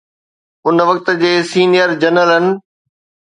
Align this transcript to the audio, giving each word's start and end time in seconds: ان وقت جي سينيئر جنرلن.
ان 0.67 0.77
وقت 0.89 1.07
جي 1.21 1.31
سينيئر 1.51 1.89
جنرلن. 2.01 2.45